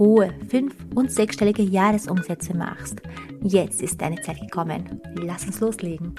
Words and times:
hohe 0.00 0.34
fünf- 0.48 0.74
und 0.94 1.12
sechsstellige 1.12 1.62
Jahresumsätze 1.62 2.56
machst. 2.56 3.00
Jetzt 3.42 3.82
ist 3.82 4.00
deine 4.00 4.20
Zeit 4.22 4.40
gekommen. 4.40 5.00
Lass 5.14 5.44
uns 5.44 5.60
loslegen. 5.60 6.16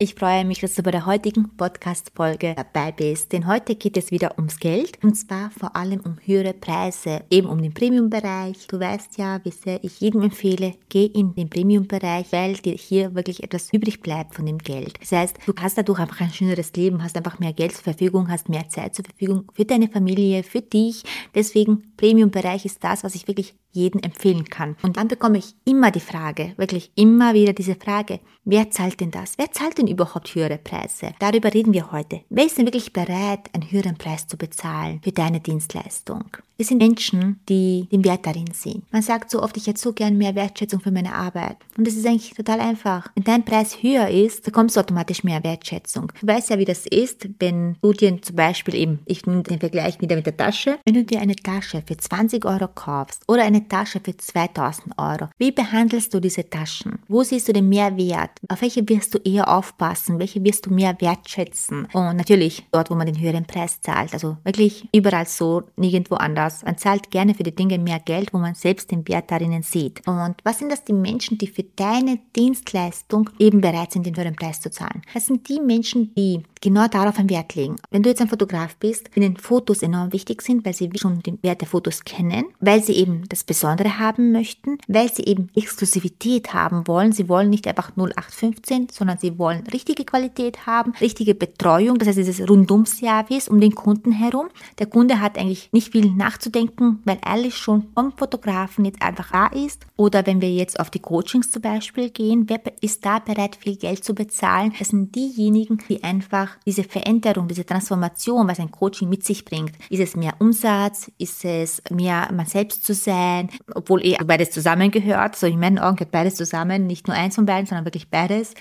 Ich 0.00 0.16
freue 0.16 0.44
mich, 0.44 0.58
dass 0.58 0.74
du 0.74 0.82
bei 0.82 0.90
der 0.90 1.06
heutigen 1.06 1.56
Podcast-Folge 1.56 2.56
dabei 2.56 2.90
bist, 2.90 3.32
denn 3.32 3.46
heute 3.46 3.76
geht 3.76 3.96
es 3.96 4.10
wieder 4.10 4.36
ums 4.38 4.58
Geld 4.58 4.98
und 5.04 5.14
zwar 5.14 5.52
vor 5.52 5.76
allem 5.76 6.00
um 6.00 6.18
höhere 6.20 6.52
Preise, 6.52 7.22
eben 7.30 7.46
um 7.46 7.62
den 7.62 7.72
Premium-Bereich. 7.72 8.66
Du 8.66 8.80
weißt 8.80 9.16
ja, 9.18 9.38
wie 9.44 9.52
sehr 9.52 9.84
ich 9.84 10.00
jedem 10.00 10.22
empfehle, 10.22 10.74
geh 10.88 11.06
in 11.06 11.36
den 11.36 11.48
Premium-Bereich, 11.48 12.32
weil 12.32 12.54
dir 12.54 12.74
hier 12.74 13.14
wirklich 13.14 13.44
etwas 13.44 13.72
übrig 13.72 14.00
bleibt 14.00 14.34
von 14.34 14.46
dem 14.46 14.58
Geld. 14.58 15.00
Das 15.00 15.12
heißt, 15.12 15.36
du 15.46 15.54
hast 15.60 15.78
dadurch 15.78 16.00
einfach 16.00 16.22
ein 16.22 16.32
schöneres 16.32 16.72
Leben, 16.72 17.00
hast 17.00 17.16
einfach 17.16 17.38
mehr 17.38 17.52
Geld 17.52 17.70
zur 17.70 17.84
Verfügung, 17.84 18.28
hast 18.28 18.48
mehr 18.48 18.68
Zeit 18.68 18.96
zur 18.96 19.04
Verfügung 19.04 19.44
für 19.54 19.64
deine 19.64 19.86
Familie, 19.86 20.42
für 20.42 20.60
dich. 20.60 21.04
Deswegen 21.36 21.94
Premium-Bereich 21.96 22.64
ist 22.64 22.82
das, 22.82 23.04
was 23.04 23.14
ich 23.14 23.28
wirklich 23.28 23.54
jedem 23.74 24.00
empfehlen 24.00 24.44
kann. 24.44 24.76
Und 24.82 24.96
dann 24.96 25.08
bekomme 25.08 25.38
ich 25.38 25.54
immer 25.64 25.90
die 25.90 26.00
Frage, 26.00 26.54
wirklich 26.56 26.90
immer 26.94 27.34
wieder 27.34 27.52
diese 27.52 27.74
Frage, 27.74 28.20
wer 28.44 28.70
zahlt 28.70 29.00
denn 29.00 29.10
das? 29.10 29.34
Wer 29.36 29.52
zahlt 29.52 29.78
denn 29.78 29.88
überhaupt 29.88 30.34
höhere 30.34 30.58
Preise? 30.58 31.12
Darüber 31.18 31.52
reden 31.52 31.72
wir 31.72 31.92
heute. 31.92 32.22
Wer 32.30 32.46
ist 32.46 32.58
denn 32.58 32.66
wirklich 32.66 32.92
bereit, 32.92 33.50
einen 33.52 33.70
höheren 33.70 33.96
Preis 33.96 34.26
zu 34.26 34.36
bezahlen 34.36 35.00
für 35.02 35.12
deine 35.12 35.40
Dienstleistung? 35.40 36.24
Es 36.56 36.68
sind 36.68 36.78
Menschen, 36.78 37.40
die 37.48 37.88
den 37.90 38.04
Wert 38.04 38.26
darin 38.26 38.52
sehen. 38.52 38.84
Man 38.92 39.02
sagt 39.02 39.28
so 39.28 39.42
oft, 39.42 39.56
ich 39.56 39.66
hätte 39.66 39.80
so 39.80 39.92
gern 39.92 40.16
mehr 40.16 40.36
Wertschätzung 40.36 40.80
für 40.80 40.92
meine 40.92 41.12
Arbeit. 41.12 41.56
Und 41.76 41.88
es 41.88 41.96
ist 41.96 42.06
eigentlich 42.06 42.32
total 42.32 42.60
einfach. 42.60 43.10
Wenn 43.16 43.24
dein 43.24 43.44
Preis 43.44 43.82
höher 43.82 44.08
ist, 44.08 44.44
bekommst 44.44 44.76
du 44.76 44.80
automatisch 44.80 45.24
mehr 45.24 45.42
Wertschätzung. 45.42 46.12
Du 46.20 46.28
weißt 46.28 46.50
ja, 46.50 46.58
wie 46.60 46.64
das 46.64 46.86
ist, 46.86 47.28
wenn 47.40 47.76
du 47.82 47.92
dir 47.92 48.22
zum 48.22 48.36
Beispiel 48.36 48.76
eben, 48.76 49.00
ich 49.04 49.26
nehme 49.26 49.42
den 49.42 49.58
Vergleich 49.58 50.00
wieder 50.00 50.14
mit 50.14 50.26
der 50.26 50.36
Tasche, 50.36 50.78
wenn 50.84 50.94
du 50.94 51.04
dir 51.04 51.20
eine 51.20 51.34
Tasche 51.34 51.82
für 51.84 51.96
20 51.96 52.44
Euro 52.44 52.68
kaufst 52.68 53.24
oder 53.26 53.42
eine 53.42 53.63
Tasche 53.68 54.00
für 54.00 54.16
2000 54.16 54.98
Euro, 54.98 55.28
wie 55.38 55.52
behandelst 55.52 56.12
du 56.14 56.20
diese 56.20 56.48
Taschen? 56.48 56.98
Wo 57.08 57.22
siehst 57.22 57.48
du 57.48 57.52
den 57.52 57.68
Mehrwert? 57.68 58.30
Auf 58.48 58.62
welche 58.62 58.88
wirst 58.88 59.14
du 59.14 59.18
eher 59.18 59.48
aufpassen? 59.48 60.18
Welche 60.18 60.42
wirst 60.44 60.66
du 60.66 60.70
mehr 60.70 60.96
wertschätzen? 61.00 61.86
Und 61.92 62.16
natürlich 62.16 62.66
dort, 62.72 62.90
wo 62.90 62.94
man 62.94 63.06
den 63.06 63.20
höheren 63.20 63.46
Preis 63.46 63.80
zahlt. 63.80 64.12
Also 64.12 64.36
wirklich 64.44 64.88
überall 64.94 65.26
so, 65.26 65.62
nirgendwo 65.76 66.16
anders. 66.16 66.64
Man 66.64 66.78
zahlt 66.78 67.10
gerne 67.10 67.34
für 67.34 67.42
die 67.42 67.54
Dinge 67.54 67.78
mehr 67.78 68.00
Geld, 68.00 68.32
wo 68.32 68.38
man 68.38 68.54
selbst 68.54 68.90
den 68.90 69.06
Wert 69.08 69.30
darin 69.30 69.62
sieht. 69.62 70.06
Und 70.06 70.36
was 70.44 70.58
sind 70.58 70.70
das 70.70 70.84
die 70.84 70.92
Menschen, 70.92 71.38
die 71.38 71.46
für 71.46 71.62
deine 71.62 72.18
Dienstleistung 72.36 73.30
eben 73.38 73.60
bereit 73.60 73.92
sind, 73.92 74.06
den 74.06 74.16
höheren 74.16 74.36
Preis 74.36 74.60
zu 74.60 74.70
zahlen? 74.70 75.02
Das 75.12 75.26
sind 75.26 75.48
die 75.48 75.60
Menschen, 75.60 76.14
die 76.14 76.42
genau 76.60 76.88
darauf 76.88 77.18
einen 77.18 77.30
Wert 77.30 77.54
legen. 77.54 77.76
Wenn 77.90 78.02
du 78.02 78.08
jetzt 78.08 78.22
ein 78.22 78.28
Fotograf 78.28 78.76
bist, 78.76 79.14
denen 79.14 79.36
Fotos 79.36 79.82
enorm 79.82 80.12
wichtig 80.12 80.42
sind, 80.42 80.64
weil 80.64 80.74
sie 80.74 80.90
schon 80.96 81.22
den 81.22 81.38
Wert 81.42 81.60
der 81.60 81.68
Fotos 81.68 82.04
kennen, 82.04 82.46
weil 82.60 82.82
sie 82.82 82.94
eben 82.94 83.28
das 83.28 83.44
Besondere 83.54 83.98
haben 83.98 84.32
möchten, 84.32 84.78
weil 84.88 85.12
sie 85.12 85.24
eben 85.24 85.48
Exklusivität 85.54 86.52
haben 86.52 86.86
wollen. 86.86 87.12
Sie 87.12 87.28
wollen 87.28 87.50
nicht 87.50 87.66
einfach 87.66 87.92
0815, 87.96 88.88
sondern 88.92 89.18
sie 89.18 89.38
wollen 89.38 89.64
richtige 89.72 90.04
Qualität 90.04 90.66
haben, 90.66 90.92
richtige 91.00 91.34
Betreuung, 91.34 91.98
das 91.98 92.08
heißt 92.08 92.18
dieses 92.18 92.48
Rundum-Service 92.48 93.48
um 93.48 93.60
den 93.60 93.74
Kunden 93.74 94.12
herum. 94.12 94.48
Der 94.78 94.86
Kunde 94.86 95.20
hat 95.20 95.38
eigentlich 95.38 95.70
nicht 95.72 95.92
viel 95.92 96.10
nach 96.10 96.34
nachzudenken, 96.34 97.00
weil 97.04 97.18
alles 97.22 97.54
schon 97.54 97.86
vom 97.94 98.12
Fotografen 98.12 98.84
jetzt 98.84 99.02
einfach 99.02 99.30
da 99.30 99.46
ist. 99.46 99.86
Oder 99.96 100.26
wenn 100.26 100.40
wir 100.40 100.50
jetzt 100.50 100.80
auf 100.80 100.90
die 100.90 100.98
Coachings 100.98 101.50
zum 101.50 101.62
Beispiel 101.62 102.10
gehen, 102.10 102.48
wer 102.48 102.60
ist 102.80 103.04
da 103.04 103.18
bereit, 103.18 103.56
viel 103.56 103.76
Geld 103.76 104.04
zu 104.04 104.14
bezahlen? 104.14 104.72
Das 104.78 104.88
sind 104.88 105.14
diejenigen, 105.14 105.78
die 105.88 106.02
einfach 106.02 106.56
diese 106.66 106.82
Veränderung, 106.82 107.46
diese 107.46 107.64
Transformation, 107.64 108.48
was 108.48 108.58
ein 108.58 108.70
Coaching 108.70 109.08
mit 109.08 109.24
sich 109.24 109.44
bringt. 109.44 109.72
Ist 109.90 110.00
es 110.00 110.16
mehr 110.16 110.34
Umsatz? 110.40 111.10
Ist 111.18 111.44
es 111.44 111.82
mehr 111.90 112.28
man 112.32 112.46
selbst 112.46 112.84
zu 112.84 112.94
sein? 112.94 113.43
Obwohl 113.74 114.04
eh 114.04 114.16
beides 114.24 114.50
zusammengehört. 114.50 115.36
So 115.36 115.46
in 115.46 115.60
meinen 115.60 115.78
Augen 115.78 115.96
gehört 115.96 116.12
beides 116.12 116.36
zusammen. 116.36 116.86
Nicht 116.86 117.08
nur 117.08 117.16
eins 117.16 117.34
von 117.34 117.46
beiden, 117.46 117.66
sondern 117.66 117.84
wirklich 117.84 118.08
beides. 118.08 118.54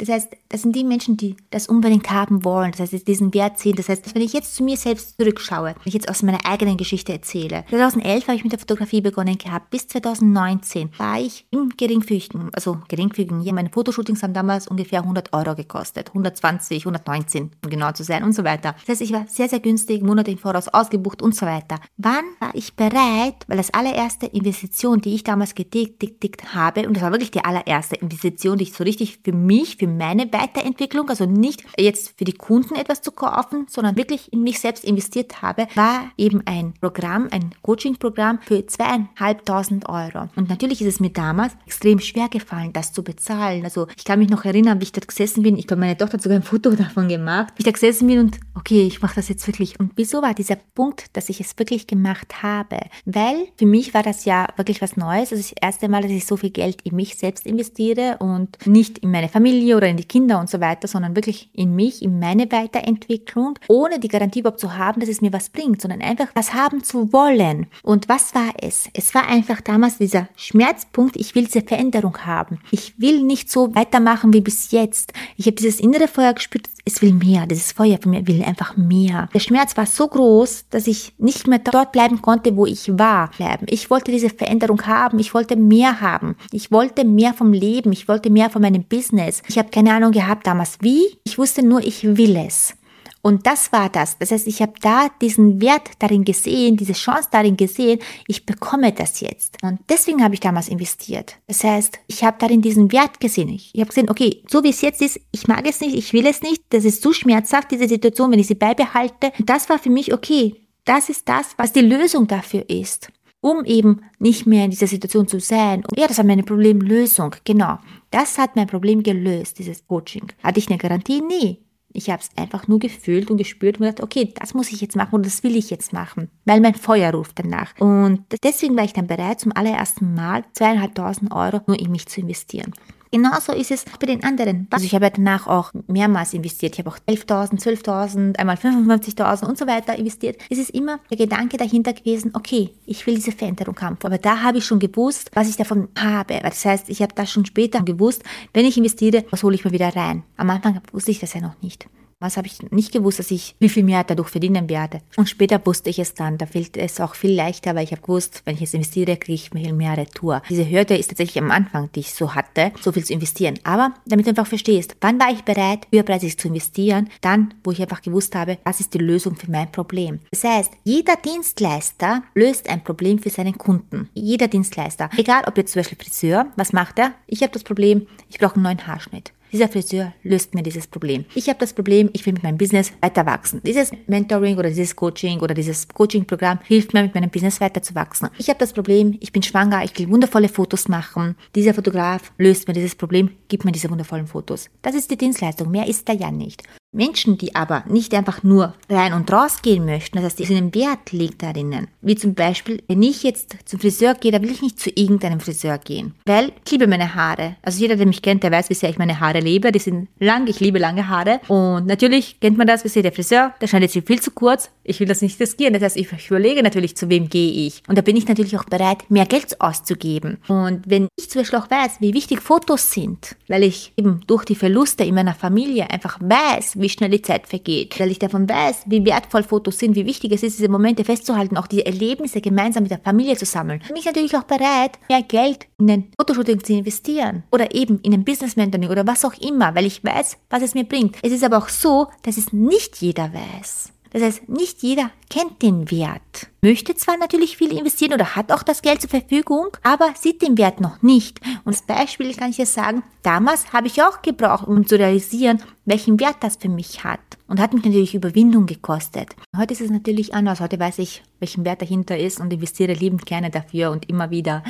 Das 0.00 0.08
heißt, 0.08 0.36
das 0.48 0.62
sind 0.62 0.76
die 0.76 0.84
Menschen, 0.84 1.16
die 1.16 1.36
das 1.50 1.66
unbedingt 1.66 2.10
haben 2.10 2.44
wollen. 2.44 2.72
Das 2.72 2.92
heißt, 2.92 3.06
diesen 3.06 3.32
Wert 3.32 3.58
sehen. 3.58 3.76
Das 3.76 3.88
heißt, 3.88 4.14
wenn 4.14 4.22
ich 4.22 4.32
jetzt 4.32 4.54
zu 4.54 4.64
mir 4.64 4.76
selbst 4.76 5.16
zurückschaue, 5.18 5.74
wenn 5.74 5.86
ich 5.86 5.94
jetzt 5.94 6.08
aus 6.08 6.22
meiner 6.22 6.44
eigenen 6.44 6.76
Geschichte 6.76 6.90
Geschichte 6.90 7.12
erzähle. 7.12 7.64
2011 7.70 8.26
habe 8.26 8.36
ich 8.36 8.42
mit 8.42 8.52
der 8.52 8.58
Fotografie 8.58 9.00
begonnen 9.00 9.38
gehabt. 9.38 9.70
Bis 9.70 9.86
2019 9.88 10.90
war 10.98 11.20
ich 11.20 11.46
im 11.50 11.70
geringfügigen, 11.76 12.50
also 12.52 12.78
geringfügigen, 12.88 13.42
ja, 13.42 13.52
meine 13.52 13.70
Fotoshootings 13.70 14.22
haben 14.22 14.34
damals 14.34 14.68
ungefähr 14.68 15.00
100 15.00 15.32
Euro 15.32 15.54
gekostet. 15.54 16.08
120, 16.08 16.82
119, 16.82 17.50
um 17.64 17.70
genau 17.70 17.92
zu 17.92 18.02
sein 18.02 18.24
und 18.24 18.32
so 18.32 18.44
weiter. 18.44 18.74
Das 18.80 18.88
heißt, 18.88 19.02
ich 19.02 19.12
war 19.12 19.26
sehr, 19.28 19.48
sehr 19.48 19.60
günstig, 19.60 20.02
Monate 20.02 20.30
im 20.30 20.38
Voraus 20.38 20.68
ausgebucht 20.68 21.22
und 21.22 21.34
so 21.34 21.46
weiter. 21.46 21.76
Wann 21.96 22.24
war 22.40 22.54
ich 22.54 22.74
bereit, 22.74 23.36
weil 23.46 23.56
das 23.56 23.72
allererste 23.72 24.26
Investition, 24.26 25.00
die 25.00 25.14
ich 25.14 25.24
damals 25.24 25.54
getätigt 25.54 26.54
habe, 26.54 26.86
und 26.88 26.94
das 26.94 27.02
war 27.02 27.12
wirklich 27.12 27.30
die 27.30 27.44
allererste 27.44 27.96
Investition, 27.96 28.58
die 28.58 28.64
ich 28.64 28.72
so 28.72 28.84
richtig 28.84 29.20
für 29.24 29.32
mich, 29.32 29.76
für 29.76 29.86
meine 29.96 30.32
Weiterentwicklung, 30.32 31.08
also 31.08 31.26
nicht 31.26 31.64
jetzt 31.78 32.14
für 32.18 32.24
die 32.24 32.32
Kunden 32.32 32.74
etwas 32.74 33.02
zu 33.02 33.12
kaufen, 33.12 33.66
sondern 33.68 33.96
wirklich 33.96 34.32
in 34.32 34.42
mich 34.42 34.60
selbst 34.60 34.84
investiert 34.84 35.42
habe, 35.42 35.66
war 35.74 36.10
eben 36.16 36.42
ein 36.46 36.74
Programm, 36.80 37.28
ein 37.30 37.54
Coaching-Programm 37.62 38.40
für 38.42 38.66
zweieinhalbtausend 38.66 39.88
Euro. 39.88 40.28
Und 40.36 40.48
natürlich 40.48 40.80
ist 40.80 40.88
es 40.94 41.00
mir 41.00 41.10
damals 41.10 41.54
extrem 41.66 42.00
schwer 42.00 42.28
gefallen, 42.28 42.72
das 42.72 42.92
zu 42.92 43.02
bezahlen. 43.02 43.64
Also 43.64 43.86
ich 43.96 44.04
kann 44.04 44.18
mich 44.18 44.28
noch 44.28 44.44
erinnern, 44.44 44.80
wie 44.80 44.84
ich 44.84 44.92
dort 44.92 45.08
gesessen 45.08 45.42
bin. 45.42 45.56
Ich 45.56 45.66
glaube, 45.66 45.80
meine 45.80 45.96
Tochter 45.96 46.14
hat 46.14 46.22
sogar 46.22 46.38
ein 46.38 46.42
Foto 46.42 46.70
davon 46.76 47.08
gemacht. 47.08 47.52
Wie 47.56 47.60
ich 47.60 47.64
da 47.64 47.70
gesessen 47.70 48.06
bin 48.06 48.18
und 48.18 48.38
okay, 48.54 48.86
ich 48.86 49.02
mache 49.02 49.16
das 49.16 49.28
jetzt 49.28 49.46
wirklich. 49.46 49.78
Und 49.80 49.92
wieso 49.96 50.22
war 50.22 50.34
dieser 50.34 50.56
Punkt, 50.56 51.16
dass 51.16 51.28
ich 51.28 51.40
es 51.40 51.58
wirklich 51.58 51.86
gemacht 51.86 52.42
habe? 52.42 52.78
Weil 53.04 53.48
für 53.56 53.66
mich 53.66 53.94
war 53.94 54.02
das 54.02 54.24
ja 54.24 54.48
wirklich 54.56 54.82
was 54.82 54.96
Neues. 54.96 55.32
Also 55.32 55.36
das 55.36 55.52
erste 55.52 55.88
Mal, 55.88 56.02
dass 56.02 56.10
ich 56.10 56.26
so 56.26 56.36
viel 56.36 56.50
Geld 56.50 56.82
in 56.82 56.96
mich 56.96 57.16
selbst 57.16 57.46
investiere 57.46 58.18
und 58.18 58.66
nicht 58.66 58.98
in 58.98 59.10
meine 59.10 59.28
Familie 59.28 59.76
oder 59.80 59.88
in 59.88 59.96
die 59.96 60.04
Kinder 60.04 60.38
und 60.38 60.50
so 60.50 60.60
weiter, 60.60 60.86
sondern 60.86 61.16
wirklich 61.16 61.48
in 61.54 61.74
mich, 61.74 62.02
in 62.02 62.18
meine 62.18 62.52
Weiterentwicklung, 62.52 63.58
ohne 63.68 63.98
die 63.98 64.08
Garantie 64.08 64.40
überhaupt 64.40 64.60
zu 64.60 64.76
haben, 64.76 65.00
dass 65.00 65.08
es 65.08 65.22
mir 65.22 65.32
was 65.32 65.48
bringt, 65.48 65.80
sondern 65.80 66.02
einfach 66.02 66.28
was 66.34 66.52
haben 66.52 66.84
zu 66.84 67.12
wollen. 67.14 67.66
Und 67.82 68.08
was 68.08 68.34
war 68.34 68.52
es? 68.60 68.90
Es 68.92 69.14
war 69.14 69.26
einfach 69.26 69.62
damals 69.62 69.96
dieser 69.96 70.28
Schmerzpunkt, 70.36 71.16
ich 71.16 71.34
will 71.34 71.46
diese 71.46 71.62
Veränderung 71.62 72.18
haben. 72.26 72.58
Ich 72.70 73.00
will 73.00 73.22
nicht 73.22 73.50
so 73.50 73.74
weitermachen 73.74 74.34
wie 74.34 74.42
bis 74.42 74.70
jetzt. 74.70 75.14
Ich 75.36 75.46
habe 75.46 75.56
dieses 75.56 75.80
innere 75.80 76.08
Feuer 76.08 76.34
gespürt, 76.34 76.68
es 76.84 77.02
will 77.02 77.12
mehr. 77.12 77.46
Dieses 77.46 77.72
Feuer 77.72 77.98
von 78.00 78.10
mir 78.10 78.26
will 78.26 78.42
einfach 78.42 78.76
mehr. 78.76 79.28
Der 79.32 79.40
Schmerz 79.40 79.76
war 79.76 79.86
so 79.86 80.08
groß, 80.08 80.66
dass 80.70 80.86
ich 80.86 81.12
nicht 81.18 81.46
mehr 81.46 81.58
dort 81.58 81.92
bleiben 81.92 82.22
konnte, 82.22 82.56
wo 82.56 82.66
ich 82.66 82.98
war. 82.98 83.30
Bleiben. 83.36 83.66
Ich 83.68 83.90
wollte 83.90 84.12
diese 84.12 84.30
Veränderung 84.30 84.86
haben. 84.86 85.18
Ich 85.18 85.34
wollte 85.34 85.56
mehr 85.56 86.00
haben. 86.00 86.36
Ich 86.52 86.70
wollte 86.70 87.04
mehr 87.04 87.34
vom 87.34 87.52
Leben. 87.52 87.92
Ich 87.92 88.08
wollte 88.08 88.30
mehr 88.30 88.50
von 88.50 88.62
meinem 88.62 88.84
Business. 88.84 89.42
Ich 89.48 89.58
habe 89.58 89.69
keine 89.70 89.94
Ahnung 89.94 90.12
gehabt 90.12 90.46
damals 90.46 90.78
wie. 90.80 91.18
Ich 91.24 91.38
wusste 91.38 91.62
nur, 91.62 91.80
ich 91.80 92.04
will 92.04 92.36
es. 92.36 92.74
Und 93.22 93.46
das 93.46 93.70
war 93.72 93.90
das. 93.90 94.16
Das 94.18 94.30
heißt, 94.30 94.46
ich 94.46 94.62
habe 94.62 94.72
da 94.80 95.08
diesen 95.20 95.60
Wert 95.60 95.90
darin 95.98 96.24
gesehen, 96.24 96.76
diese 96.76 96.94
Chance 96.94 97.28
darin 97.30 97.56
gesehen, 97.56 97.98
ich 98.26 98.46
bekomme 98.46 98.92
das 98.92 99.20
jetzt. 99.20 99.58
Und 99.62 99.78
deswegen 99.90 100.24
habe 100.24 100.34
ich 100.34 100.40
damals 100.40 100.68
investiert. 100.68 101.36
Das 101.46 101.62
heißt, 101.62 101.98
ich 102.06 102.24
habe 102.24 102.38
darin 102.38 102.62
diesen 102.62 102.90
Wert 102.92 103.20
gesehen. 103.20 103.50
Ich, 103.50 103.72
habe 103.74 103.88
gesehen, 103.88 104.08
okay, 104.08 104.42
so 104.48 104.64
wie 104.64 104.70
es 104.70 104.80
jetzt 104.80 105.02
ist, 105.02 105.20
ich 105.32 105.46
mag 105.48 105.68
es 105.68 105.80
nicht, 105.80 105.94
ich 105.94 106.12
will 106.14 106.26
es 106.26 106.40
nicht, 106.40 106.62
das 106.70 106.84
ist 106.84 107.02
zu 107.02 107.12
schmerzhaft, 107.12 107.70
diese 107.70 107.88
Situation, 107.88 108.32
wenn 108.32 108.38
ich 108.38 108.46
sie 108.46 108.54
beibehalte. 108.54 109.32
Und 109.38 109.50
das 109.50 109.68
war 109.68 109.78
für 109.78 109.90
mich, 109.90 110.14
okay, 110.14 110.54
das 110.86 111.10
ist 111.10 111.28
das, 111.28 111.48
was 111.58 111.72
die 111.72 111.82
Lösung 111.82 112.26
dafür 112.26 112.68
ist 112.70 113.10
um 113.40 113.64
eben 113.64 114.02
nicht 114.18 114.46
mehr 114.46 114.64
in 114.64 114.70
dieser 114.70 114.86
Situation 114.86 115.28
zu 115.28 115.40
sein. 115.40 115.84
Und 115.84 115.98
ja, 115.98 116.06
das 116.06 116.18
war 116.18 116.24
meine 116.24 116.42
Problemlösung, 116.42 117.34
genau. 117.44 117.78
Das 118.10 118.38
hat 118.38 118.56
mein 118.56 118.66
Problem 118.66 119.02
gelöst, 119.02 119.58
dieses 119.58 119.86
Coaching. 119.86 120.32
Hatte 120.42 120.58
ich 120.58 120.68
eine 120.68 120.78
Garantie? 120.78 121.22
Nee. 121.22 121.58
Ich 121.92 122.08
habe 122.08 122.22
es 122.22 122.30
einfach 122.36 122.68
nur 122.68 122.78
gefühlt 122.78 123.30
und 123.30 123.36
gespürt 123.36 123.80
und 123.80 123.86
gedacht, 123.86 124.02
okay, 124.02 124.32
das 124.38 124.54
muss 124.54 124.70
ich 124.70 124.80
jetzt 124.80 124.94
machen 124.94 125.16
und 125.16 125.26
das 125.26 125.42
will 125.42 125.56
ich 125.56 125.70
jetzt 125.70 125.92
machen, 125.92 126.30
weil 126.44 126.60
mein 126.60 126.76
Feuer 126.76 127.12
ruft 127.12 127.40
danach. 127.40 127.72
Und 127.80 128.24
deswegen 128.44 128.76
war 128.76 128.84
ich 128.84 128.92
dann 128.92 129.08
bereit, 129.08 129.40
zum 129.40 129.50
allerersten 129.56 130.14
Mal 130.14 130.44
zweieinhalbtausend 130.52 131.32
Euro 131.32 131.60
nur 131.66 131.80
in 131.80 131.90
mich 131.90 132.06
zu 132.06 132.20
investieren. 132.20 132.72
Genauso 133.12 133.52
ist 133.52 133.72
es 133.72 133.84
bei 133.98 134.06
den 134.06 134.22
anderen. 134.22 134.68
Also 134.70 134.84
ich 134.84 134.94
habe 134.94 135.10
danach 135.10 135.48
auch 135.48 135.72
mehrmals 135.88 136.32
investiert. 136.32 136.74
Ich 136.74 136.78
habe 136.78 136.90
auch 136.90 136.98
11.000, 137.08 137.60
12.000, 137.60 138.36
einmal 138.36 138.56
55.000 138.56 139.46
und 139.46 139.58
so 139.58 139.66
weiter 139.66 139.96
investiert. 139.96 140.40
Es 140.48 140.58
ist 140.58 140.70
immer 140.70 141.00
der 141.10 141.16
Gedanke 141.16 141.56
dahinter 141.56 141.92
gewesen, 141.92 142.30
okay, 142.34 142.70
ich 142.86 143.04
will 143.06 143.16
diese 143.16 143.32
Veränderung 143.32 143.80
haben. 143.80 143.98
Aber 144.04 144.18
da 144.18 144.42
habe 144.42 144.58
ich 144.58 144.64
schon 144.64 144.78
gewusst, 144.78 145.30
was 145.34 145.48
ich 145.48 145.56
davon 145.56 145.88
habe. 145.98 146.38
Das 146.40 146.64
heißt, 146.64 146.88
ich 146.88 147.02
habe 147.02 147.14
das 147.14 147.32
schon 147.32 147.44
später 147.44 147.82
gewusst, 147.82 148.22
wenn 148.54 148.64
ich 148.64 148.76
investiere, 148.76 149.24
was 149.30 149.42
hole 149.42 149.56
ich 149.56 149.64
mir 149.64 149.72
wieder 149.72 149.94
rein. 149.96 150.22
Am 150.36 150.48
Anfang 150.50 150.80
wusste 150.92 151.10
ich 151.10 151.18
das 151.18 151.34
ja 151.34 151.40
noch 151.40 151.60
nicht. 151.62 151.88
Was 152.22 152.36
habe 152.36 152.46
ich 152.46 152.70
nicht 152.70 152.92
gewusst, 152.92 153.18
dass 153.18 153.30
ich 153.30 153.56
wie 153.60 153.70
viel 153.70 153.82
mehr 153.82 154.04
dadurch 154.04 154.28
verdienen 154.28 154.68
werde. 154.68 155.00
Und 155.16 155.30
später 155.30 155.64
wusste 155.64 155.88
ich 155.88 155.98
es 155.98 156.12
dann. 156.12 156.36
Da 156.36 156.44
fällt 156.44 156.76
es 156.76 157.00
auch 157.00 157.14
viel 157.14 157.32
leichter, 157.34 157.74
weil 157.74 157.84
ich 157.84 157.92
habe 157.92 158.02
gewusst, 158.02 158.42
wenn 158.44 158.56
ich 158.56 158.60
jetzt 158.60 158.74
investiere, 158.74 159.16
kriege 159.16 159.34
ich 159.36 159.48
viel 159.48 159.72
mehr 159.72 159.96
Retour. 159.96 160.42
Diese 160.50 160.68
Hürde 160.68 160.98
ist 160.98 161.08
tatsächlich 161.08 161.42
am 161.42 161.50
Anfang, 161.50 161.88
die 161.94 162.00
ich 162.00 162.12
so 162.12 162.34
hatte, 162.34 162.72
so 162.78 162.92
viel 162.92 163.04
zu 163.04 163.14
investieren. 163.14 163.58
Aber 163.64 163.94
damit 164.04 164.26
du 164.26 164.30
einfach 164.30 164.46
verstehst, 164.46 164.96
wann 165.00 165.18
war 165.18 165.32
ich 165.32 165.44
bereit, 165.44 165.86
höherpreisig 165.90 166.38
zu 166.38 166.48
investieren? 166.48 167.08
Dann, 167.22 167.54
wo 167.64 167.70
ich 167.70 167.80
einfach 167.80 168.02
gewusst 168.02 168.34
habe, 168.34 168.58
das 168.64 168.80
ist 168.80 168.92
die 168.92 168.98
Lösung 168.98 169.36
für 169.36 169.50
mein 169.50 169.72
Problem. 169.72 170.20
Das 170.30 170.44
heißt, 170.44 170.72
jeder 170.84 171.16
Dienstleister 171.16 172.22
löst 172.34 172.68
ein 172.68 172.84
Problem 172.84 173.18
für 173.18 173.30
seinen 173.30 173.56
Kunden. 173.56 174.10
Jeder 174.12 174.48
Dienstleister. 174.48 175.08
Egal, 175.16 175.44
ob 175.46 175.56
jetzt 175.56 175.72
zum 175.72 175.80
Beispiel 175.80 175.96
Friseur, 175.98 176.48
was 176.56 176.74
macht 176.74 176.98
er? 176.98 177.14
Ich 177.26 177.40
habe 177.40 177.52
das 177.52 177.64
Problem, 177.64 178.06
ich 178.28 178.38
brauche 178.38 178.56
einen 178.56 178.64
neuen 178.64 178.86
Haarschnitt. 178.86 179.32
Dieser 179.52 179.68
Friseur 179.68 180.12
löst 180.22 180.54
mir 180.54 180.62
dieses 180.62 180.86
Problem. 180.86 181.24
Ich 181.34 181.48
habe 181.48 181.58
das 181.58 181.72
Problem, 181.72 182.10
ich 182.12 182.24
will 182.24 182.34
mit 182.34 182.42
meinem 182.42 182.58
Business 182.58 182.92
weiter 183.00 183.26
wachsen. 183.26 183.60
Dieses 183.64 183.90
Mentoring 184.06 184.56
oder 184.56 184.68
dieses 184.68 184.94
Coaching 184.94 185.40
oder 185.40 185.54
dieses 185.54 185.88
Coaching-Programm 185.88 186.60
hilft 186.64 186.94
mir, 186.94 187.02
mit 187.02 187.14
meinem 187.14 187.30
Business 187.30 187.60
weiter 187.60 187.82
zu 187.82 187.94
wachsen. 187.94 188.28
Ich 188.38 188.48
habe 188.48 188.58
das 188.58 188.72
Problem, 188.72 189.16
ich 189.20 189.32
bin 189.32 189.42
schwanger, 189.42 189.82
ich 189.84 189.98
will 189.98 190.08
wundervolle 190.08 190.48
Fotos 190.48 190.88
machen. 190.88 191.36
Dieser 191.54 191.74
Fotograf 191.74 192.32
löst 192.38 192.68
mir 192.68 192.74
dieses 192.74 192.94
Problem, 192.94 193.30
gibt 193.48 193.64
mir 193.64 193.72
diese 193.72 193.90
wundervollen 193.90 194.26
Fotos. 194.26 194.70
Das 194.82 194.94
ist 194.94 195.10
die 195.10 195.16
Dienstleistung, 195.16 195.70
mehr 195.70 195.88
ist 195.88 196.08
da 196.08 196.12
ja 196.12 196.30
nicht. 196.30 196.62
Menschen, 196.92 197.38
die 197.38 197.54
aber 197.54 197.84
nicht 197.88 198.12
einfach 198.14 198.42
nur 198.42 198.74
rein 198.88 199.12
und 199.12 199.32
raus 199.32 199.62
gehen 199.62 199.84
möchten, 199.84 200.16
das 200.16 200.24
heißt, 200.24 200.50
ihnen 200.50 200.74
Wert 200.74 201.12
liegt 201.12 201.42
darinnen. 201.42 201.86
Wie 202.02 202.16
zum 202.16 202.34
Beispiel, 202.34 202.82
wenn 202.88 203.02
ich 203.02 203.22
jetzt 203.22 203.56
zum 203.66 203.78
Friseur 203.78 204.14
gehe, 204.14 204.32
da 204.32 204.40
will 204.40 204.50
ich 204.50 204.62
nicht 204.62 204.80
zu 204.80 204.90
irgendeinem 204.94 205.40
Friseur 205.40 205.78
gehen, 205.78 206.14
weil 206.24 206.52
ich 206.64 206.70
liebe 206.70 206.86
meine 206.86 207.14
Haare. 207.14 207.56
Also 207.62 207.80
jeder, 207.80 207.96
der 207.96 208.06
mich 208.06 208.22
kennt, 208.22 208.42
der 208.42 208.50
weiß, 208.50 208.70
wie 208.70 208.74
sehr 208.74 208.88
ich 208.88 208.98
meine 208.98 209.20
Haare 209.20 209.40
liebe. 209.40 209.70
Die 209.70 209.78
sind 209.78 210.08
lang, 210.18 210.46
ich 210.46 210.60
liebe 210.60 210.78
lange 210.78 211.08
Haare. 211.08 211.40
Und 211.48 211.86
natürlich 211.86 212.40
kennt 212.40 212.56
man 212.56 212.66
das, 212.66 212.84
wie 212.84 212.88
sehr 212.88 213.02
der 213.02 213.12
Friseur, 213.12 213.52
der 213.60 213.66
schneidet 213.66 213.90
sie 213.90 214.00
viel 214.00 214.20
zu 214.20 214.30
kurz. 214.30 214.70
Ich 214.82 214.98
will 214.98 215.06
das 215.06 215.20
nicht 215.20 215.38
riskieren. 215.38 215.74
Das 215.74 215.82
heißt, 215.82 215.96
ich 215.96 216.30
überlege 216.30 216.62
natürlich, 216.62 216.96
zu 216.96 217.10
wem 217.10 217.28
gehe 217.28 217.66
ich. 217.66 217.82
Und 217.86 217.98
da 217.98 218.02
bin 218.02 218.16
ich 218.16 218.26
natürlich 218.26 218.56
auch 218.56 218.64
bereit, 218.64 219.10
mehr 219.10 219.26
Geld 219.26 219.60
auszugeben. 219.60 220.38
Und 220.48 220.82
wenn 220.86 221.08
ich 221.18 221.28
zum 221.28 221.42
Beispiel 221.42 221.58
auch 221.58 221.70
weiß, 221.70 222.00
wie 222.00 222.14
wichtig 222.14 222.40
Fotos 222.40 222.92
sind, 222.92 223.36
weil 223.46 223.62
ich 223.62 223.92
eben 223.96 224.20
durch 224.26 224.44
die 224.44 224.54
Verluste 224.54 225.04
in 225.04 225.14
meiner 225.14 225.34
Familie 225.34 225.90
einfach 225.90 226.18
weiß, 226.20 226.80
wie 226.80 226.88
schnell 226.88 227.10
die 227.10 227.22
Zeit 227.22 227.46
vergeht, 227.46 228.00
weil 228.00 228.10
ich 228.10 228.18
davon 228.18 228.48
weiß, 228.48 228.84
wie 228.86 229.04
wertvoll 229.04 229.42
Fotos 229.42 229.78
sind, 229.78 229.96
wie 229.96 230.06
wichtig 230.06 230.32
es 230.32 230.42
ist, 230.42 230.58
diese 230.58 230.70
Momente 230.70 231.04
festzuhalten, 231.04 231.56
auch 231.56 231.66
diese 231.66 231.89
Erlebnisse 231.90 232.40
gemeinsam 232.40 232.82
mit 232.84 232.92
der 232.92 233.00
Familie 233.00 233.36
zu 233.36 233.44
sammeln. 233.44 233.82
Bin 233.86 233.96
ich 233.96 234.04
natürlich 234.04 234.36
auch 234.36 234.44
bereit, 234.44 234.98
mehr 235.08 235.22
Geld 235.22 235.66
in 235.78 235.90
ein 235.90 236.12
Fotoshooting 236.16 236.62
zu 236.62 236.72
investieren 236.72 237.42
oder 237.50 237.74
eben 237.74 238.00
in 238.00 238.14
ein 238.14 238.24
Business 238.24 238.56
Mentoring 238.56 238.88
oder 238.88 239.06
was 239.06 239.24
auch 239.24 239.34
immer, 239.34 239.74
weil 239.74 239.86
ich 239.86 240.04
weiß, 240.04 240.36
was 240.48 240.62
es 240.62 240.74
mir 240.74 240.84
bringt. 240.84 241.16
Es 241.22 241.32
ist 241.32 241.44
aber 241.44 241.58
auch 241.58 241.68
so, 241.68 242.08
dass 242.22 242.36
es 242.36 242.52
nicht 242.52 242.96
jeder 242.96 243.32
weiß. 243.32 243.92
Das 244.10 244.22
heißt, 244.22 244.48
nicht 244.48 244.82
jeder 244.82 245.10
kennt 245.28 245.62
den 245.62 245.90
Wert. 245.90 246.48
Möchte 246.62 246.96
zwar 246.96 247.16
natürlich 247.16 247.56
viel 247.56 247.72
investieren 247.76 248.12
oder 248.12 248.34
hat 248.34 248.50
auch 248.50 248.64
das 248.64 248.82
Geld 248.82 249.00
zur 249.00 249.10
Verfügung, 249.10 249.68
aber 249.82 250.12
sieht 250.20 250.42
den 250.42 250.58
Wert 250.58 250.80
noch 250.80 251.00
nicht. 251.00 251.40
Und 251.64 251.72
als 251.72 251.82
Beispiel 251.82 252.34
kann 252.34 252.50
ich 252.50 252.58
jetzt 252.58 252.74
sagen, 252.74 253.04
damals 253.22 253.72
habe 253.72 253.86
ich 253.86 254.02
auch 254.02 254.20
gebraucht, 254.20 254.66
um 254.66 254.86
zu 254.86 254.98
realisieren, 254.98 255.62
welchen 255.84 256.18
Wert 256.18 256.38
das 256.40 256.56
für 256.56 256.68
mich 256.68 257.04
hat. 257.04 257.20
Und 257.50 257.58
hat 257.58 257.74
mich 257.74 257.84
natürlich 257.84 258.14
Überwindung 258.14 258.66
gekostet. 258.66 259.34
Heute 259.56 259.74
ist 259.74 259.80
es 259.80 259.90
natürlich 259.90 260.34
anders. 260.34 260.60
Heute 260.60 260.78
weiß 260.78 261.00
ich, 261.00 261.24
welchen 261.40 261.64
Wert 261.64 261.82
dahinter 261.82 262.16
ist 262.16 262.38
und 262.38 262.52
investiere 262.52 262.92
liebend 262.92 263.26
gerne 263.26 263.50
dafür 263.50 263.90
und 263.90 264.08
immer 264.08 264.30
wieder. 264.30 264.62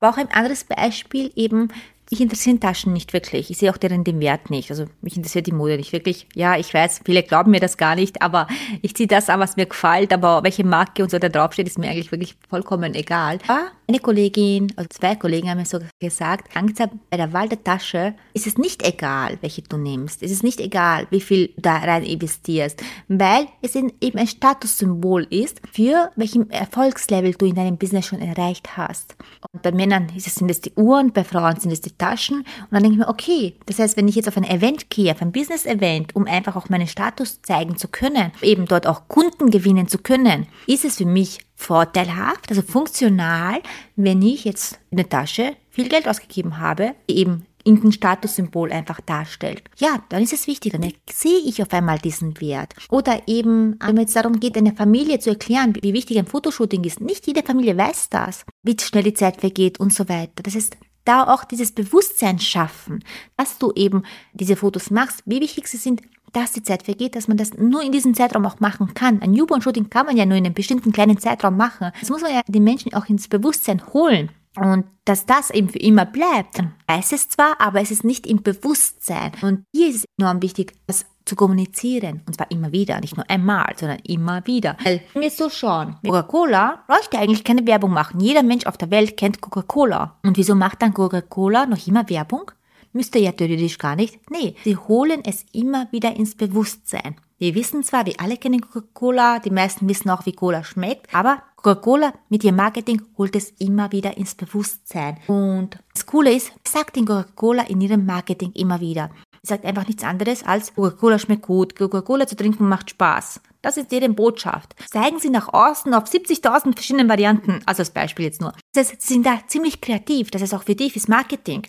Aber 0.00 0.10
auch 0.12 0.18
ein 0.18 0.32
anderes 0.32 0.64
Beispiel 0.64 1.30
eben, 1.36 1.68
ich 2.10 2.20
interessieren 2.20 2.58
Taschen 2.58 2.92
nicht 2.92 3.12
wirklich. 3.12 3.50
Ich 3.50 3.58
sehe 3.58 3.70
auch 3.70 3.76
deren 3.76 4.02
den 4.02 4.18
Wert 4.18 4.50
nicht. 4.50 4.70
Also 4.70 4.86
mich 5.02 5.16
interessiert 5.16 5.46
die 5.46 5.52
Mode 5.52 5.76
nicht 5.76 5.92
wirklich. 5.92 6.26
Ja, 6.34 6.56
ich 6.56 6.74
weiß, 6.74 7.02
viele 7.04 7.22
glauben 7.22 7.52
mir 7.52 7.60
das 7.60 7.76
gar 7.76 7.94
nicht, 7.94 8.20
aber 8.22 8.48
ich 8.82 8.96
ziehe 8.96 9.06
das 9.06 9.28
an, 9.28 9.38
was 9.38 9.56
mir 9.56 9.66
gefällt. 9.66 10.12
Aber 10.12 10.42
welche 10.42 10.64
Marke 10.64 11.04
und 11.04 11.10
so 11.12 11.20
da 11.20 11.28
draufsteht, 11.28 11.68
ist 11.68 11.78
mir 11.78 11.90
eigentlich 11.90 12.10
wirklich 12.10 12.36
vollkommen 12.48 12.94
egal. 12.94 13.38
Aber 13.46 13.68
eine 13.88 14.00
Kollegin, 14.00 14.72
also 14.76 14.88
zwei 14.90 15.14
Kollegen 15.14 15.48
haben 15.48 15.58
mir 15.58 15.66
so 15.66 15.78
gesagt, 16.00 16.54
langsam 16.54 17.00
bei 17.08 17.16
der 17.16 17.32
Wahl 17.32 17.48
der 17.48 17.62
Tasche 17.62 18.14
ist 18.34 18.46
es 18.46 18.58
nicht 18.58 18.86
egal, 18.86 19.38
welche 19.40 19.62
du 19.62 19.76
nimmst. 19.76 20.22
Es 20.22 20.32
ist 20.32 20.42
nicht 20.42 20.60
egal, 20.60 21.06
wie 21.10 21.20
viel 21.20 21.48
du 21.48 21.62
da 21.62 21.76
rein 21.76 22.02
investierst, 22.02 22.82
weil 23.08 23.46
es 23.62 23.76
eben 23.76 24.18
ein 24.18 24.26
Statussymbol 24.26 25.24
ist, 25.30 25.60
für 25.72 26.10
welchem 26.16 26.50
Erfolgslevel 26.50 27.32
du 27.32 27.46
in 27.46 27.54
deinem 27.54 27.78
Business 27.78 28.06
schon 28.06 28.20
erreicht 28.20 28.76
hast. 28.76 29.14
Und 29.52 29.62
bei 29.62 29.70
Männern 29.70 30.08
sind 30.16 30.50
es 30.50 30.60
die 30.60 30.72
Uhren, 30.74 31.12
bei 31.12 31.22
Frauen 31.24 31.60
sind 31.60 31.70
es 31.70 31.80
die 31.80 31.96
Taschen. 31.96 32.38
Und 32.38 32.72
dann 32.72 32.82
denke 32.82 32.94
ich 32.94 33.06
mir, 33.06 33.08
okay, 33.08 33.54
das 33.66 33.78
heißt, 33.78 33.96
wenn 33.96 34.08
ich 34.08 34.16
jetzt 34.16 34.28
auf 34.28 34.36
ein 34.36 34.44
Event 34.44 34.90
gehe, 34.90 35.12
auf 35.12 35.22
ein 35.22 35.32
Business-Event, 35.32 36.16
um 36.16 36.26
einfach 36.26 36.56
auch 36.56 36.68
meinen 36.68 36.88
Status 36.88 37.40
zeigen 37.42 37.76
zu 37.76 37.88
können, 37.88 38.32
eben 38.42 38.66
dort 38.66 38.86
auch 38.86 39.08
Kunden 39.08 39.50
gewinnen 39.50 39.88
zu 39.88 39.98
können, 39.98 40.46
ist 40.66 40.84
es 40.84 40.96
für 40.96 41.06
mich 41.06 41.45
vorteilhaft, 41.56 42.50
also 42.50 42.62
funktional, 42.62 43.60
wenn 43.96 44.22
ich 44.22 44.44
jetzt 44.44 44.78
in 44.90 44.98
der 44.98 45.08
Tasche 45.08 45.56
viel 45.70 45.88
Geld 45.88 46.06
ausgegeben 46.06 46.58
habe, 46.58 46.94
eben 47.08 47.46
in 47.64 47.80
den 47.80 47.90
Statussymbol 47.90 48.70
einfach 48.70 49.00
darstellt. 49.00 49.64
Ja, 49.78 50.04
dann 50.10 50.22
ist 50.22 50.32
es 50.32 50.46
wichtig, 50.46 50.72
dann 50.72 50.92
sehe 51.10 51.40
ich 51.40 51.60
auf 51.60 51.72
einmal 51.72 51.98
diesen 51.98 52.40
Wert. 52.40 52.74
Oder 52.90 53.22
eben, 53.26 53.76
wenn 53.80 53.98
es 53.98 54.12
darum 54.12 54.38
geht, 54.38 54.56
einer 54.56 54.76
Familie 54.76 55.18
zu 55.18 55.30
erklären, 55.30 55.74
wie 55.82 55.92
wichtig 55.92 56.16
ein 56.18 56.26
Fotoshooting 56.26 56.84
ist. 56.84 57.00
Nicht 57.00 57.26
jede 57.26 57.42
Familie 57.42 57.76
weiß 57.76 58.08
das, 58.10 58.44
wie 58.62 58.76
schnell 58.80 59.02
die 59.02 59.14
Zeit 59.14 59.40
vergeht 59.40 59.80
und 59.80 59.92
so 59.92 60.08
weiter. 60.08 60.44
Das 60.44 60.54
heißt, 60.54 60.76
da 61.04 61.24
auch 61.32 61.42
dieses 61.44 61.72
Bewusstsein 61.72 62.38
schaffen, 62.38 63.02
dass 63.36 63.58
du 63.58 63.72
eben 63.74 64.04
diese 64.32 64.56
Fotos 64.56 64.90
machst, 64.90 65.22
wie 65.24 65.40
wichtig 65.40 65.66
sie 65.66 65.76
sind, 65.76 66.02
dass 66.36 66.52
die 66.52 66.62
Zeit 66.62 66.82
vergeht, 66.82 67.16
dass 67.16 67.28
man 67.28 67.38
das 67.38 67.54
nur 67.54 67.82
in 67.82 67.92
diesem 67.92 68.12
Zeitraum 68.14 68.44
auch 68.44 68.60
machen 68.60 68.92
kann. 68.92 69.22
Ein 69.22 69.30
Newborn-Shooting 69.30 69.88
kann 69.88 70.04
man 70.04 70.18
ja 70.18 70.26
nur 70.26 70.36
in 70.36 70.44
einem 70.44 70.52
bestimmten 70.52 70.92
kleinen 70.92 71.18
Zeitraum 71.18 71.56
machen. 71.56 71.92
Das 71.98 72.10
muss 72.10 72.20
man 72.20 72.30
ja 72.30 72.42
den 72.46 72.62
Menschen 72.62 72.92
auch 72.92 73.06
ins 73.06 73.26
Bewusstsein 73.26 73.82
holen. 73.94 74.30
Und 74.54 74.84
dass 75.06 75.24
das 75.24 75.50
eben 75.50 75.70
für 75.70 75.78
immer 75.78 76.04
bleibt, 76.04 76.62
weiß 76.86 77.12
es 77.12 77.30
zwar, 77.30 77.58
aber 77.58 77.80
es 77.80 77.90
ist 77.90 78.04
nicht 78.04 78.26
im 78.26 78.42
Bewusstsein. 78.42 79.32
Und 79.40 79.64
hier 79.74 79.88
ist 79.88 79.96
es 79.96 80.04
enorm 80.18 80.42
wichtig, 80.42 80.74
das 80.86 81.06
zu 81.24 81.36
kommunizieren. 81.36 82.22
Und 82.26 82.36
zwar 82.36 82.50
immer 82.50 82.70
wieder, 82.70 83.00
nicht 83.00 83.16
nur 83.16 83.28
einmal, 83.30 83.74
sondern 83.76 83.98
immer 84.06 84.46
wieder. 84.46 84.76
Weil, 84.84 85.00
wenn 85.14 85.22
wir 85.22 85.30
so 85.30 85.48
schauen, 85.48 85.96
Coca-Cola 86.04 86.84
bräuchte 86.86 87.18
eigentlich 87.18 87.44
keine 87.44 87.66
Werbung 87.66 87.92
machen. 87.92 88.20
Jeder 88.20 88.42
Mensch 88.42 88.66
auf 88.66 88.76
der 88.76 88.90
Welt 88.90 89.16
kennt 89.16 89.40
Coca-Cola. 89.40 90.18
Und 90.22 90.36
wieso 90.36 90.54
macht 90.54 90.82
dann 90.82 90.94
Coca-Cola 90.94 91.66
noch 91.66 91.86
immer 91.86 92.08
Werbung? 92.08 92.50
Müsste 92.96 93.18
ja 93.18 93.32
theoretisch 93.32 93.76
gar 93.76 93.94
nicht. 93.94 94.18
Nee, 94.30 94.54
sie 94.64 94.74
holen 94.74 95.20
es 95.22 95.44
immer 95.52 95.86
wieder 95.92 96.16
ins 96.16 96.34
Bewusstsein. 96.34 97.16
Wir 97.36 97.54
wissen 97.54 97.82
zwar, 97.82 98.06
wir 98.06 98.14
alle 98.18 98.38
kennen 98.38 98.62
Coca-Cola, 98.62 99.38
die 99.38 99.50
meisten 99.50 99.86
wissen 99.86 100.08
auch, 100.08 100.24
wie 100.24 100.32
Cola 100.32 100.64
schmeckt, 100.64 101.14
aber 101.14 101.42
Coca-Cola 101.56 102.14
mit 102.30 102.42
ihrem 102.42 102.56
Marketing 102.56 103.02
holt 103.18 103.36
es 103.36 103.50
immer 103.58 103.92
wieder 103.92 104.16
ins 104.16 104.34
Bewusstsein. 104.34 105.18
Und 105.26 105.78
das 105.92 106.06
Coole 106.06 106.32
ist, 106.32 106.52
sagt 106.66 106.96
den 106.96 107.04
Coca-Cola 107.04 107.64
in 107.64 107.82
ihrem 107.82 108.06
Marketing 108.06 108.52
immer 108.52 108.80
wieder. 108.80 109.10
Sie 109.42 109.48
sagt 109.48 109.66
einfach 109.66 109.86
nichts 109.86 110.02
anderes 110.02 110.42
als 110.42 110.74
Coca-Cola 110.74 111.18
schmeckt 111.18 111.42
gut, 111.42 111.76
Coca-Cola 111.76 112.26
zu 112.26 112.34
trinken 112.34 112.66
macht 112.66 112.88
Spaß. 112.88 113.42
Das 113.60 113.76
ist 113.76 113.92
deren 113.92 114.14
Botschaft. 114.14 114.74
Zeigen 114.90 115.18
Sie 115.18 115.28
nach 115.28 115.52
außen 115.52 115.92
auf 115.92 116.04
70.000 116.04 116.72
verschiedenen 116.72 117.10
Varianten, 117.10 117.60
also 117.66 117.80
als 117.80 117.90
Beispiel 117.90 118.24
jetzt 118.24 118.40
nur. 118.40 118.54
Das 118.72 118.88
heißt, 118.88 119.02
Sie 119.02 119.12
sind 119.14 119.26
da 119.26 119.40
ziemlich 119.46 119.82
kreativ, 119.82 120.30
das 120.30 120.40
ist 120.40 120.54
auch 120.54 120.62
für 120.62 120.74
dich 120.74 120.94
fürs 120.94 121.08
Marketing. 121.08 121.66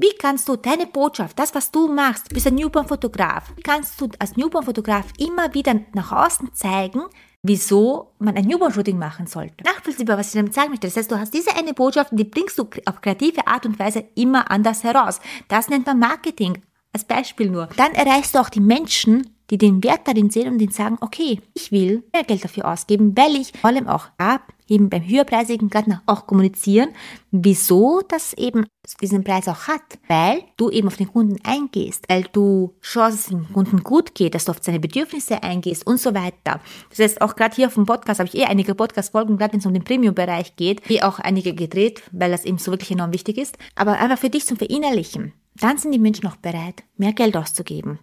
Wie 0.00 0.14
kannst 0.16 0.48
du 0.48 0.54
deine 0.54 0.86
Botschaft, 0.86 1.36
das, 1.40 1.52
was 1.56 1.72
du 1.72 1.88
machst, 1.88 2.28
bist 2.32 2.46
ein 2.46 2.54
Newborn-Fotograf, 2.54 3.52
kannst 3.64 4.00
du 4.00 4.08
als 4.20 4.36
Newborn-Fotograf 4.36 5.06
immer 5.18 5.52
wieder 5.54 5.74
nach 5.92 6.12
außen 6.12 6.54
zeigen, 6.54 7.02
wieso 7.42 8.14
man 8.20 8.36
ein 8.36 8.44
Newborn-Shooting 8.44 8.96
machen 8.96 9.26
sollte. 9.26 9.64
Nachvollziehbar, 9.64 10.16
was 10.16 10.28
ich 10.28 10.34
damit 10.34 10.54
sagen 10.54 10.70
möchte. 10.70 10.86
Das 10.86 10.96
heißt, 10.96 11.10
du 11.10 11.18
hast 11.18 11.34
diese 11.34 11.56
eine 11.56 11.74
Botschaft 11.74 12.12
die 12.12 12.22
bringst 12.22 12.60
du 12.60 12.70
auf 12.84 13.00
kreative 13.00 13.48
Art 13.48 13.66
und 13.66 13.80
Weise 13.80 14.04
immer 14.14 14.48
anders 14.52 14.84
heraus. 14.84 15.18
Das 15.48 15.68
nennt 15.68 15.86
man 15.86 15.98
Marketing. 15.98 16.62
Als 16.92 17.04
Beispiel 17.04 17.50
nur. 17.50 17.68
Dann 17.76 17.92
erreichst 17.92 18.36
du 18.36 18.38
auch 18.38 18.48
die 18.48 18.60
Menschen, 18.60 19.36
die 19.50 19.58
den 19.58 19.82
Wert 19.82 20.06
darin 20.06 20.30
sehen 20.30 20.52
und 20.52 20.58
den 20.58 20.70
sagen, 20.70 20.98
okay, 21.00 21.40
ich 21.54 21.72
will 21.72 22.04
mehr 22.12 22.24
Geld 22.24 22.44
dafür 22.44 22.70
ausgeben, 22.70 23.16
weil 23.16 23.36
ich 23.36 23.52
vor 23.52 23.70
allem 23.70 23.88
auch 23.88 24.06
ab 24.18 24.52
eben 24.68 24.90
beim 24.90 25.06
höherpreisigen 25.06 25.70
Gartner 25.70 26.02
auch 26.06 26.26
kommunizieren, 26.26 26.90
wieso 27.30 28.02
das 28.06 28.34
eben 28.34 28.66
diesen 29.00 29.24
Preis 29.24 29.48
auch 29.48 29.66
hat, 29.66 29.98
weil 30.08 30.42
du 30.56 30.70
eben 30.70 30.88
auf 30.88 30.96
den 30.96 31.10
Kunden 31.10 31.38
eingehst, 31.44 32.04
weil 32.08 32.24
du 32.32 32.74
es 32.82 33.26
dem 33.26 33.50
Kunden 33.52 33.82
gut 33.82 34.14
geht, 34.14 34.34
dass 34.34 34.44
du 34.44 34.52
auf 34.52 34.58
seine 34.60 34.80
Bedürfnisse 34.80 35.42
eingehst 35.42 35.86
und 35.86 36.00
so 36.00 36.14
weiter. 36.14 36.60
Das 36.90 36.98
heißt, 36.98 37.20
auch 37.20 37.36
gerade 37.36 37.56
hier 37.56 37.66
auf 37.66 37.74
dem 37.74 37.86
Podcast 37.86 38.20
habe 38.20 38.28
ich 38.28 38.38
eh 38.38 38.44
einige 38.44 38.74
Podcast-Folgen, 38.74 39.38
gerade 39.38 39.52
wenn 39.52 39.60
es 39.60 39.66
um 39.66 39.74
den 39.74 39.84
Premium-Bereich 39.84 40.56
geht, 40.56 40.90
eh 40.90 41.02
auch 41.02 41.18
einige 41.18 41.54
gedreht, 41.54 42.02
weil 42.12 42.30
das 42.30 42.44
eben 42.44 42.58
so 42.58 42.70
wirklich 42.70 42.90
enorm 42.90 43.12
wichtig 43.12 43.38
ist, 43.38 43.58
aber 43.74 43.92
einfach 43.92 44.18
für 44.18 44.30
dich 44.30 44.46
zum 44.46 44.56
Verinnerlichen. 44.56 45.32
dann 45.60 45.76
sind 45.76 45.92
die 45.92 45.98
Menschen 45.98 46.28
auch 46.28 46.36
bereit, 46.36 46.84
mehr 46.96 47.12
Geld 47.12 47.36
auszugeben. 47.36 47.98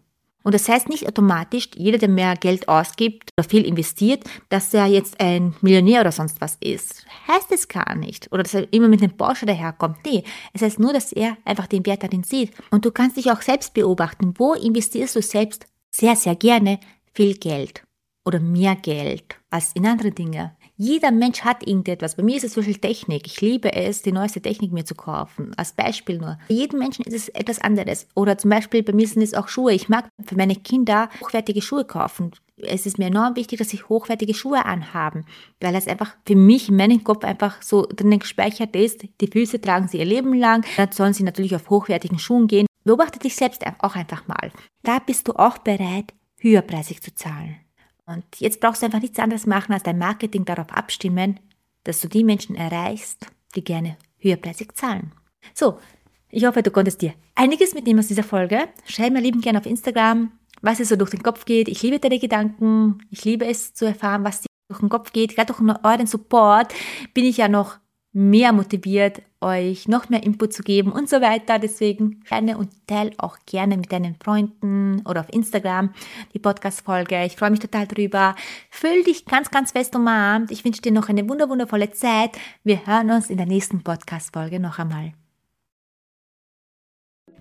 Und 0.46 0.54
das 0.54 0.70
heißt 0.70 0.90
nicht 0.90 1.08
automatisch, 1.08 1.70
jeder, 1.76 1.98
der 1.98 2.08
mehr 2.08 2.36
Geld 2.36 2.70
ausgibt 2.70 3.32
oder 3.36 3.50
viel 3.50 3.66
investiert, 3.66 4.24
dass 4.50 4.72
er 4.76 4.86
jetzt 4.86 5.20
ein 5.20 5.56
Millionär 5.62 6.02
oder 6.02 6.12
sonst 6.12 6.40
was 6.40 6.56
ist. 6.60 7.04
Heißt 7.28 7.52
es 7.52 7.68
gar 7.68 7.96
nicht. 7.96 8.32
Oder 8.32 8.44
dass 8.44 8.54
er 8.54 8.72
immer 8.72 8.88
mit 8.88 9.02
einem 9.02 9.18
Porsche 9.18 9.48
daherkommt. 9.48 9.98
Nee, 10.06 10.24
es 10.54 10.62
heißt 10.62 10.78
nur, 10.78 10.94
dass 10.94 11.12
er 11.12 11.36
einfach 11.46 11.66
den 11.66 11.84
Wert 11.88 12.04
darin 12.04 12.24
sieht. 12.24 12.52
Und 12.70 12.86
du 12.86 12.92
kannst 12.92 13.18
dich 13.18 13.32
auch 13.32 13.42
selbst 13.42 13.74
beobachten. 13.74 14.36
Wo 14.38 14.54
investierst 14.54 15.16
du 15.16 15.22
selbst 15.24 15.66
sehr, 15.90 16.16
sehr 16.16 16.36
gerne 16.36 16.80
viel 17.12 17.36
Geld? 17.38 17.82
Oder 18.24 18.40
mehr 18.40 18.76
Geld 18.76 19.40
als 19.50 19.72
in 19.74 19.88
andere 19.88 20.12
Dinge? 20.12 20.55
Jeder 20.78 21.12
Mensch 21.12 21.42
hat 21.42 21.66
irgendetwas. 21.66 22.16
Bei 22.16 22.24
mir 22.24 22.36
ist 22.36 22.44
es 22.44 22.54
zum 22.54 22.62
Beispiel 22.62 22.82
Technik. 22.82 23.28
Ich 23.28 23.40
liebe 23.40 23.74
es, 23.74 24.02
die 24.02 24.12
neueste 24.12 24.42
Technik 24.42 24.74
mir 24.74 24.84
zu 24.84 24.94
kaufen. 24.94 25.54
Als 25.56 25.72
Beispiel 25.72 26.18
nur. 26.18 26.38
Bei 26.50 26.54
jedem 26.54 26.80
Menschen 26.80 27.06
ist 27.06 27.14
es 27.14 27.30
etwas 27.30 27.60
anderes. 27.60 28.08
Oder 28.14 28.38
zum 28.38 28.50
Beispiel 28.50 28.84
bei 28.84 28.92
mir 28.92 29.08
sind 29.08 29.22
es 29.22 29.34
auch 29.34 29.48
Schuhe. 29.48 29.74
Ich 29.74 29.88
mag 29.88 30.10
für 30.26 30.36
meine 30.36 30.56
Kinder 30.56 31.10
hochwertige 31.22 31.62
Schuhe 31.62 31.86
kaufen. 31.86 32.32
Es 32.58 32.86
ist 32.86 32.98
mir 32.98 33.08
enorm 33.08 33.38
wichtig, 33.38 33.60
dass 33.60 33.70
sie 33.70 33.84
hochwertige 33.84 34.34
Schuhe 34.34 34.66
anhaben, 34.66 35.26
weil 35.62 35.74
das 35.74 35.88
einfach 35.88 36.16
für 36.26 36.36
mich 36.36 36.68
in 36.70 36.76
meinem 36.78 37.04
Kopf 37.04 37.24
einfach 37.24 37.62
so 37.62 37.86
drinnen 37.86 38.20
gespeichert 38.20 38.76
ist. 38.76 39.06
Die 39.22 39.28
Füße 39.28 39.62
tragen 39.62 39.88
sie 39.88 40.00
ihr 40.00 40.06
Leben 40.06 40.34
lang. 40.34 40.66
Dann 40.76 40.92
sollen 40.92 41.14
sie 41.14 41.24
natürlich 41.24 41.56
auf 41.56 41.70
hochwertigen 41.70 42.20
Schuhen 42.20 42.48
gehen. 42.48 42.68
Beobachte 42.84 43.20
dich 43.20 43.36
selbst 43.36 43.64
auch 43.80 43.96
einfach 43.96 44.28
mal. 44.28 44.52
Da 44.84 45.00
bist 45.00 45.28
du 45.28 45.34
auch 45.34 45.58
bereit, 45.58 46.14
höherpreisig 46.40 47.02
zu 47.02 47.16
zahlen. 47.16 47.65
Und 48.06 48.24
jetzt 48.38 48.60
brauchst 48.60 48.82
du 48.82 48.86
einfach 48.86 49.02
nichts 49.02 49.20
anderes 49.20 49.46
machen, 49.46 49.74
als 49.74 49.84
dein 49.84 49.98
Marketing 49.98 50.46
darauf 50.46 50.72
abstimmen, 50.72 51.40
dass 51.84 52.02
du 52.02 52.08
die 52.08 52.24
Menschen 52.24 52.56
erreichst, 52.56 53.26
die 53.56 53.64
gerne 53.64 53.98
höherpreisig 54.18 54.76
zahlen. 54.76 55.12
So, 55.54 55.80
ich 56.30 56.46
hoffe, 56.46 56.64
du 56.64 56.72
konntest 56.72 57.02
dir 57.02 57.14
einiges 57.36 57.74
mitnehmen 57.74 58.00
aus 58.00 58.08
dieser 58.08 58.24
Folge. 58.24 58.68
Schreib 58.86 59.14
mir 59.14 59.22
lieben 59.22 59.42
gerne 59.42 59.60
auf 59.60 59.66
Instagram, 59.66 60.32
was 60.62 60.78
dir 60.78 60.86
so 60.86 60.96
durch 60.96 61.12
den 61.12 61.24
Kopf 61.24 61.46
geht. 61.46 61.68
Ich 61.68 61.82
liebe 61.82 62.00
deine 62.00 62.20
Gedanken. 62.20 63.00
Ich 63.10 63.24
liebe 63.26 63.46
es 63.46 63.74
zu 63.74 63.86
erfahren, 63.86 64.24
was 64.24 64.42
dir 64.42 64.48
durch 64.68 64.80
den 64.80 64.90
Kopf 64.90 65.12
geht. 65.12 65.36
Gerade 65.36 65.54
durch 65.54 65.62
euren 65.84 66.08
Support 66.08 66.74
bin 67.14 67.26
ich 67.26 67.38
ja 67.38 67.48
noch 67.48 67.78
mehr 68.16 68.54
motiviert, 68.54 69.22
euch 69.42 69.90
noch 69.90 70.08
mehr 70.08 70.24
Input 70.24 70.54
zu 70.54 70.64
geben 70.64 70.94
und 70.94 71.10
so 71.10 71.20
weiter. 71.20 71.60
Deswegen 71.60 72.22
gerne 72.22 72.58
und 72.58 72.70
teile 72.88 73.12
auch 73.18 73.38
gerne 73.46 73.76
mit 73.76 73.92
deinen 73.92 74.16
Freunden 74.16 75.02
oder 75.06 75.20
auf 75.20 75.34
Instagram 75.34 75.94
die 76.34 76.40
Podcast-Folge. 76.40 77.26
Ich 77.26 77.36
freue 77.36 77.52
mich 77.52 77.60
total 77.60 77.88
drüber. 77.88 78.36
Fühl 78.70 79.04
dich 79.04 79.26
ganz, 79.26 79.52
ganz 79.52 79.74
fest 79.74 79.96
umarmt. 79.98 80.50
Ich 80.50 80.64
wünsche 80.64 80.82
dir 80.82 80.94
noch 80.94 81.10
eine 81.10 81.28
wunderwundervolle 81.28 81.92
Zeit. 81.92 82.32
Wir 82.64 82.88
hören 82.88 83.12
uns 83.12 83.30
in 83.30 83.38
der 83.38 83.48
nächsten 83.48 83.84
Podcast-Folge 83.84 84.62
noch 84.62 84.80
einmal. 84.80 85.12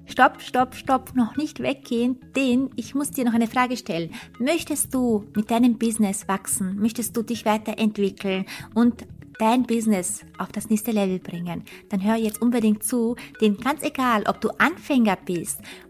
Stopp, 0.07 0.43
stopp, 0.43 0.75
stopp, 0.75 1.15
noch 1.15 1.37
nicht 1.37 1.61
weggehen, 1.61 2.21
denn 2.37 2.71
ich 2.77 2.95
muss 2.95 3.11
dir 3.11 3.25
noch 3.25 3.33
eine 3.33 3.47
Frage 3.47 3.77
stellen. 3.77 4.11
Möchtest 4.39 4.93
du 4.93 5.25
mit 5.35 5.51
deinem 5.51 5.79
Business 5.79 6.29
wachsen? 6.29 6.77
Möchtest 6.79 7.17
du 7.17 7.23
dich 7.23 7.47
weiterentwickeln 7.47 8.45
und 8.75 9.07
dein 9.39 9.65
Business 9.65 10.25
auf 10.39 10.53
das 10.53 10.71
nächste 10.71 10.91
Level 10.91 11.19
bringen, 11.19 11.65
dann 11.89 12.03
hör 12.03 12.17
jetzt 12.17 12.41
unbedingt 12.43 12.85
zu, 12.85 13.17
denn 13.41 13.57
ganz 13.57 13.83
egal, 13.83 14.25
ob 14.27 14.41
du 14.41 14.51
Anfänger 14.59 15.17
bist 15.25 15.61